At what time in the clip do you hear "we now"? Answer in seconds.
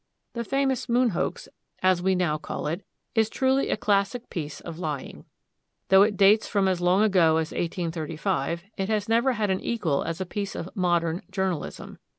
2.01-2.39